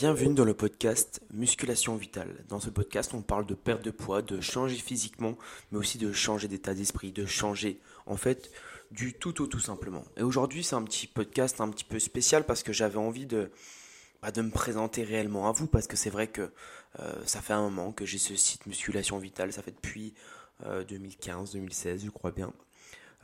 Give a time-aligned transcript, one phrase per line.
[0.00, 2.44] Bienvenue dans le podcast Musculation Vitale.
[2.48, 5.36] Dans ce podcast, on parle de perte de poids, de changer physiquement,
[5.72, 8.52] mais aussi de changer d'état d'esprit, de changer en fait
[8.92, 10.04] du tout au tout simplement.
[10.16, 13.50] Et aujourd'hui, c'est un petit podcast un petit peu spécial parce que j'avais envie de,
[14.22, 16.52] bah, de me présenter réellement à vous parce que c'est vrai que
[17.00, 20.14] euh, ça fait un moment que j'ai ce site Musculation Vitale, ça fait depuis
[20.64, 22.52] 2015, euh, 2016, je crois bien.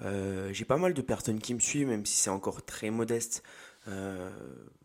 [0.02, 3.44] Euh, j'ai pas mal de personnes qui me suivent, même si c'est encore très modeste.
[3.88, 4.30] Euh,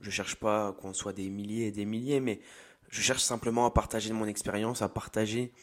[0.01, 2.41] je cherche pas qu'on soit des milliers et des milliers, mais
[2.89, 5.53] je cherche simplement à partager mon expérience, à partager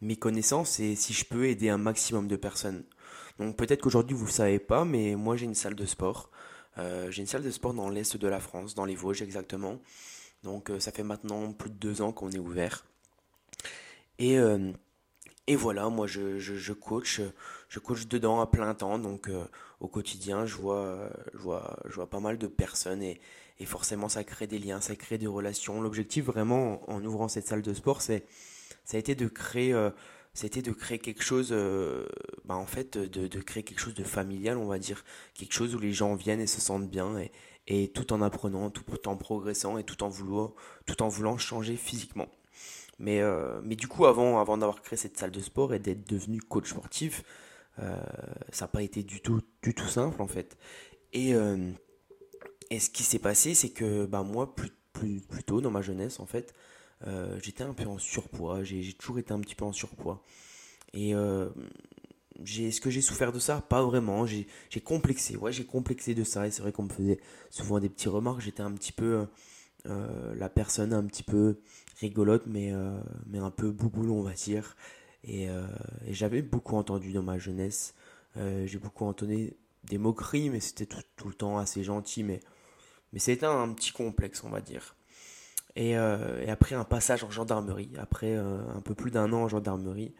[0.00, 2.84] mes connaissances et si je peux aider un maximum de personnes.
[3.38, 6.30] Donc peut-être qu'aujourd'hui vous ne savez pas, mais moi j'ai une salle de sport.
[6.78, 9.80] Euh, j'ai une salle de sport dans l'est de la France, dans les Vosges exactement.
[10.42, 12.84] Donc ça fait maintenant plus de deux ans qu'on est ouvert.
[14.18, 14.38] Et
[15.46, 17.20] et voilà, moi je, je, coach,
[17.68, 19.44] je coach dedans à plein temps, donc euh,
[19.80, 23.20] au quotidien je vois, je, vois, je vois pas mal de personnes et,
[23.60, 25.80] et forcément ça crée des liens, ça crée des relations.
[25.82, 28.24] L'objectif vraiment en, ouvrant cette salle de sport, c'est
[28.84, 29.90] ça a été de créer, euh,
[30.32, 32.06] c'était de créer quelque chose, euh,
[32.46, 35.78] bah, en fait de, créer quelque chose de familial, on va dire, quelque chose où
[35.78, 37.32] les gens viennent et se sentent bien et,
[37.66, 40.54] et tout en apprenant, tout en progressant et tout en voulant,
[40.86, 42.28] tout en voulant changer physiquement.
[42.98, 46.08] Mais, euh, mais du coup, avant, avant d'avoir créé cette salle de sport et d'être
[46.08, 47.24] devenu coach sportif,
[47.80, 47.96] euh,
[48.50, 50.56] ça n'a pas été du tout, du tout simple en fait.
[51.12, 51.72] Et, euh,
[52.70, 55.82] et ce qui s'est passé, c'est que bah, moi, plus, plus, plus tôt dans ma
[55.82, 56.54] jeunesse, en fait,
[57.42, 58.64] j'étais un peu en surpoids.
[58.64, 60.22] J'ai toujours été un petit peu en surpoids.
[60.94, 63.60] Et est-ce que j'ai souffert de ça?
[63.60, 64.24] Pas vraiment.
[64.24, 64.46] J'ai
[64.82, 65.36] complexé.
[65.36, 66.46] Ouais, j'ai complexé de ça.
[66.46, 67.20] Et c'est vrai qu'on me faisait
[67.50, 68.40] souvent des petits remarques.
[68.40, 69.26] J'étais un petit peu
[69.86, 71.58] euh, la personne un petit peu
[72.00, 74.76] rigolote, mais, euh, mais un peu bouboule, on va dire.
[75.24, 75.66] Et, euh,
[76.08, 77.94] j'avais beaucoup entendu dans ma jeunesse.
[78.36, 82.24] J'ai beaucoup entendu des moqueries, mais c'était tout, le temps assez gentil.
[82.24, 82.40] Mais,
[83.12, 84.96] mais c'était un, petit complexe, on va dire.
[85.76, 90.14] Et, après un passage en gendarmerie, après un peu plus d'un an en gendarmerie,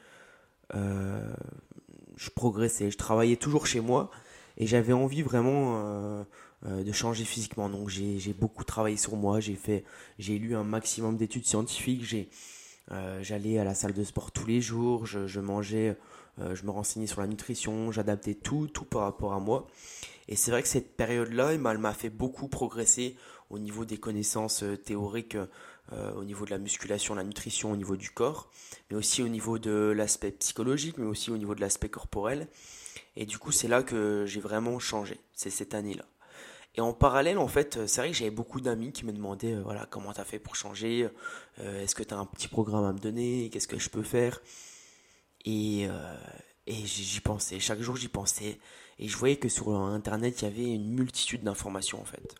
[0.73, 2.93] je progressais.
[2.93, 4.13] Je travaillais toujours chez moi
[4.57, 6.25] et j'avais envie vraiment
[6.67, 7.69] euh, de changer physiquement.
[7.69, 9.85] Donc j'ai beaucoup travaillé sur moi, j'ai fait,
[10.19, 12.31] j'ai lu un maximum d'études scientifiques,
[12.91, 15.95] euh, j'allais à la salle de sport tous les jours, je, mangeais,
[16.41, 19.67] euh, je me renseignais sur la nutrition, j'adaptais tout, tout par rapport à moi.
[20.27, 23.15] Et c'est vrai que cette période-là, elle m'a fait beaucoup progresser
[23.51, 25.37] au niveau des connaissances théoriques,
[25.93, 28.51] au niveau de la musculation, la nutrition, au niveau du corps,
[28.91, 32.49] mais aussi au niveau de l'aspect psychologique, mais aussi au niveau de l'aspect corporel.
[33.17, 36.05] Et du coup, c'est là que j'ai vraiment changé, c'est cette année-là.
[36.77, 39.63] Et en parallèle, en fait, c'est vrai que j'avais beaucoup d'amis qui me demandaient, euh,
[39.63, 41.09] voilà, comment t'as fait pour changer
[41.61, 44.41] euh, Est-ce que t'as un petit programme à me donner Qu'est-ce que je peux faire?
[45.47, 46.17] Euh,
[46.67, 48.59] et j'y pensais, chaque jour j'y pensais.
[48.99, 52.35] Et je voyais que sur Internet, il y avait une multitude d'informations, en fait.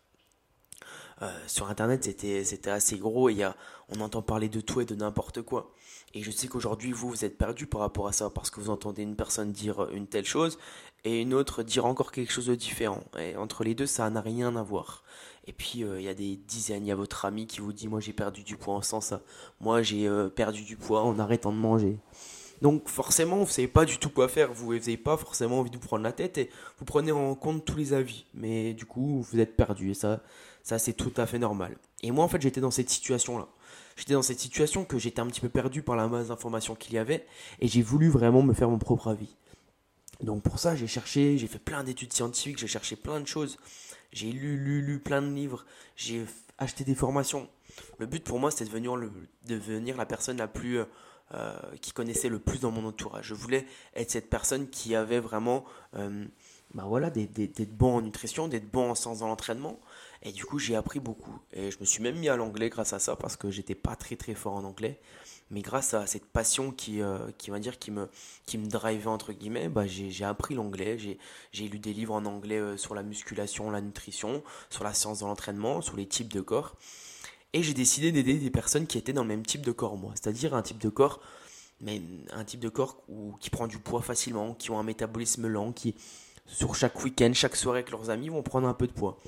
[1.47, 3.55] Sur Internet, c'était, c'était assez gros et y a,
[3.89, 5.71] on entend parler de tout et de n'importe quoi.
[6.13, 8.69] Et je sais qu'aujourd'hui, vous, vous êtes perdu par rapport à ça parce que vous
[8.69, 10.57] entendez une personne dire une telle chose
[11.03, 13.03] et une autre dire encore quelque chose de différent.
[13.19, 15.03] Et entre les deux, ça n'a rien à voir.
[15.47, 17.73] Et puis, euh, il y a des dizaines, il y a votre ami qui vous
[17.73, 19.21] dit Moi, j'ai perdu du poids en sens ça.
[19.59, 21.99] Moi, j'ai euh, perdu du poids en arrêtant de manger.
[22.61, 24.53] Donc, forcément, vous ne savez pas du tout quoi faire.
[24.53, 26.49] Vous n'avez pas forcément envie de vous prendre la tête et
[26.79, 28.25] vous prenez en compte tous les avis.
[28.33, 29.91] Mais du coup, vous êtes perdu.
[29.91, 30.21] Et ça,
[30.63, 31.77] ça c'est tout à fait normal.
[32.01, 33.47] Et moi, en fait, j'étais dans cette situation-là.
[33.95, 36.93] J'étais dans cette situation que j'étais un petit peu perdu par la masse d'informations qu'il
[36.93, 37.25] y avait
[37.59, 39.35] et j'ai voulu vraiment me faire mon propre avis.
[40.21, 43.57] Donc pour ça, j'ai cherché, j'ai fait plein d'études scientifiques, j'ai cherché plein de choses.
[44.11, 45.65] J'ai lu, lu, lu plein de livres,
[45.95, 46.25] j'ai
[46.57, 47.49] acheté des formations.
[47.97, 49.11] Le but pour moi, c'était de
[49.47, 50.79] devenir, la personne la plus
[51.33, 53.25] euh, qui connaissait le plus dans mon entourage.
[53.27, 53.65] Je voulais
[53.95, 55.65] être cette personne qui avait vraiment
[55.95, 56.25] euh,
[56.73, 59.79] bah voilà, d'être bon en nutrition, d'être bon en sens dans l'entraînement.
[60.23, 61.39] Et du coup, j'ai appris beaucoup.
[61.53, 63.95] Et je me suis même mis à l'anglais grâce à ça parce que j'étais pas
[63.95, 64.99] très très fort en anglais
[65.51, 68.09] mais grâce à cette passion qui, euh, qui va dire qui me
[68.45, 72.57] qui me drivait entre guillemets bah j'ai appris l'anglais j'ai lu des livres en anglais
[72.57, 76.41] euh, sur la musculation la nutrition sur la science de l'entraînement sur les types de
[76.41, 76.75] corps
[77.53, 80.11] et j'ai décidé d'aider des personnes qui étaient dans le même type de corps moi
[80.15, 81.21] c'est-à-dire un type de corps
[81.81, 82.01] mais
[82.31, 85.71] un type de corps où, qui prend du poids facilement qui ont un métabolisme lent
[85.71, 85.95] qui
[86.45, 89.19] sur chaque week-end chaque soirée avec leurs amis vont prendre un peu de poids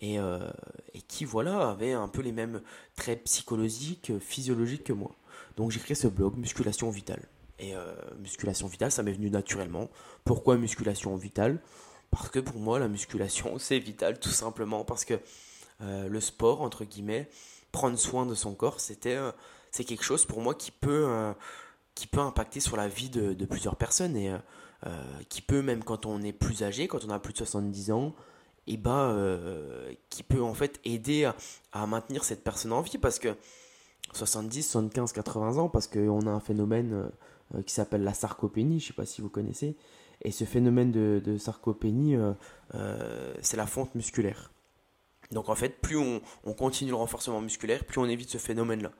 [0.00, 0.50] et, euh,
[1.08, 2.62] qui voilà avaient un peu les mêmes
[2.96, 5.16] traits psychologiques physiologiques que moi
[5.56, 7.28] donc j'ai créé ce blog Musculation Vitale.
[7.58, 9.90] Et euh, Musculation Vitale, ça m'est venu naturellement.
[10.24, 11.60] Pourquoi Musculation Vitale?
[12.10, 14.84] Parce que pour moi, la musculation, c'est vital, tout simplement.
[14.84, 15.14] Parce que
[15.80, 17.28] euh, le sport, entre guillemets,
[17.72, 19.32] prendre soin de son corps, c'était, euh,
[19.70, 21.32] c'est quelque chose pour moi qui peut,
[21.94, 24.16] qui peut impacter sur la vie de, plusieurs personnes.
[24.16, 24.32] Et
[25.28, 28.14] qui peut, même quand on est plus âgé, quand on a plus de 70 ans,
[28.66, 29.16] et bah,
[30.10, 31.30] qui peut en fait aider
[31.72, 33.34] à, maintenir cette personne en vie parce que
[34.12, 37.10] 70, 75, 80 ans, parce qu'on a un phénomène
[37.64, 39.76] qui s'appelle la sarcopénie, je ne sais pas si vous connaissez,
[40.20, 42.16] et ce phénomène de, sarcopénie,
[43.40, 44.51] c'est la fonte musculaire.
[45.32, 46.20] Donc en fait, plus on,
[46.54, 48.92] continue le renforcement musculaire, plus on évite ce phénomène-là.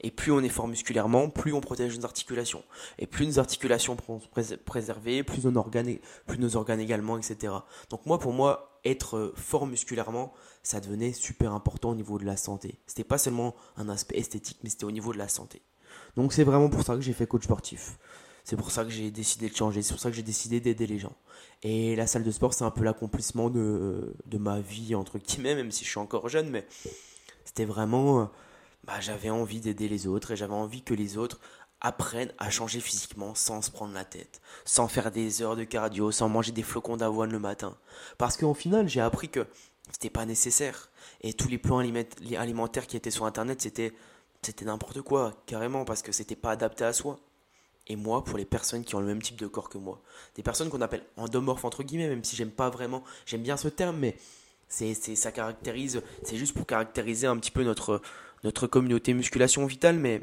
[0.00, 2.62] Et plus on est fort musculairement, plus on protège nos articulations.
[2.98, 4.20] Et plus nos articulations sont
[4.64, 7.52] préservées, plus nos organes, plus nos organes également, etc.
[7.90, 10.32] Donc moi, pour moi, être fort musculairement,
[10.62, 12.78] ça devenait super important au niveau de la santé.
[12.86, 15.62] C'était pas seulement un aspect esthétique, mais c'était au niveau de la santé.
[16.16, 17.98] Donc c'est vraiment pour ça que j'ai fait coach sportif.
[18.48, 20.86] C'est pour ça que j'ai décidé de changer, c'est pour ça que j'ai décidé d'aider
[20.86, 21.12] les gens.
[21.62, 25.54] Et la salle de sport, c'est un peu l'accomplissement de, de ma vie, entre guillemets,
[25.54, 26.66] même si je suis encore jeune, mais
[27.44, 28.30] c'était vraiment,
[28.84, 31.40] bah, j'avais envie d'aider les autres et j'avais envie que les autres
[31.82, 36.10] apprennent à changer physiquement sans se prendre la tête, sans faire des heures de cardio,
[36.10, 37.76] sans manger des flocons d'avoine le matin.
[38.16, 39.46] Parce qu'au final, j'ai appris que
[39.92, 40.90] c'était pas nécessaire.
[41.20, 41.80] Et tous les plans
[42.38, 43.92] alimentaires qui étaient sur internet, c'était
[44.40, 47.20] c'était n'importe quoi, carrément, parce que c'était pas adapté à soi
[47.88, 50.00] et moi pour les personnes qui ont le même type de corps que moi.
[50.34, 53.68] Des personnes qu'on appelle endomorphes entre guillemets, même si j'aime pas vraiment, j'aime bien ce
[53.68, 54.16] terme, mais
[54.68, 58.02] c'est, ça caractérise, c'est juste pour caractériser un petit peu notre,
[58.44, 60.22] notre communauté musculation vitale, mais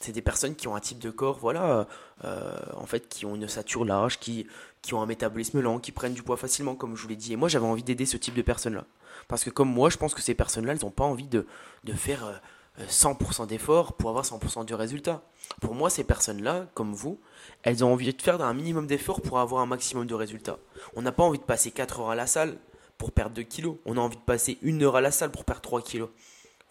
[0.00, 1.86] c'est des personnes qui ont un type de corps, voilà,
[2.24, 4.46] euh, en fait, qui ont une ossature large, qui,
[4.80, 7.34] qui ont un métabolisme lent, qui prennent du poids facilement, comme je vous l'ai dit.
[7.34, 8.86] Et moi, j'avais envie d'aider ce type de personnes-là.
[9.28, 11.46] Parce que comme moi, je pense que ces personnes-là, elles n'ont pas envie de,
[11.84, 12.24] de faire...
[12.24, 12.34] Euh,
[12.78, 15.22] 100% d'efforts pour avoir 100% du résultat.
[15.60, 17.20] Pour moi, ces personnes-là, comme vous,
[17.62, 20.58] elles ont envie de faire un minimum d'efforts pour avoir un maximum de résultats.
[20.94, 22.56] On n'a pas envie de passer 4 heures à la salle
[22.96, 23.76] pour perdre 2 kilos.
[23.84, 26.08] On a envie de passer 1 heure à la salle pour perdre 3 kilos.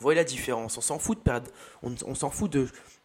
[0.01, 1.51] Voyez la différence On s'en fout de perdre,
[1.84, 2.56] on, s'en fout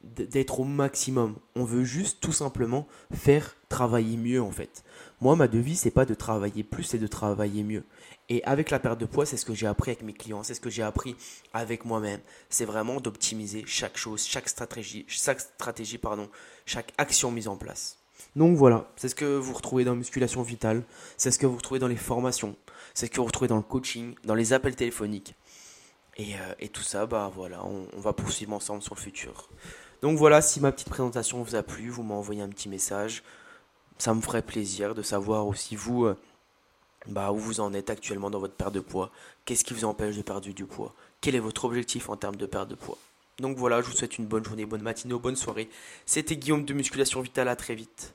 [0.03, 1.37] d'être au maximum.
[1.57, 4.85] On veut juste tout simplement faire travailler mieux en fait.
[5.21, 7.85] Moi, ma devise, c'est pas de travailler plus, c'est de travailler mieux.
[8.29, 10.55] Et avec la perte de poids, c'est ce que j'ai appris avec mes clients, c'est
[10.55, 11.17] ce que j'ai appris
[11.53, 12.21] avec moi-même.
[12.49, 16.29] C'est vraiment d'optimiser chaque chose, chaque stratégie, chaque stratégie, pardon,
[16.65, 17.99] chaque action mise en place.
[18.37, 20.85] Donc voilà, c'est ce que vous retrouvez dans Musculation Vitale,
[21.17, 22.57] c'est ce que vous retrouvez dans les formations,
[22.93, 25.35] c'est ce que vous retrouvez dans le coaching, dans les appels téléphoniques.
[26.17, 29.49] Et, euh, tout ça, bah voilà, on, va poursuivre ensemble sur le futur.
[30.03, 33.23] Donc voilà, si ma petite présentation vous a plu, vous m'envoyez un petit message.
[33.99, 36.07] Ça me ferait plaisir de savoir aussi vous.
[36.07, 36.17] Euh,
[37.07, 39.11] bah, où vous en êtes actuellement dans votre perte de poids,
[39.45, 42.47] qu'est-ce qui vous empêche de perdre du poids, quel est votre objectif en termes de
[42.47, 42.97] perte de poids?
[43.41, 45.69] Donc voilà, je vous souhaite une bonne journée, bonne matinée, bonne soirée.
[46.07, 48.15] C'était Guillaume de Musculation Vitale, à très vite.